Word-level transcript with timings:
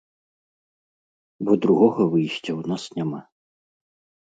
Бо 1.43 1.51
другога 1.67 2.03
выйсця 2.15 2.47
ў 2.59 2.75
нас 2.75 2.83
няма. 2.99 3.21